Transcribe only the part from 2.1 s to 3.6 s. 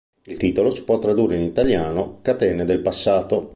"Catene del passato".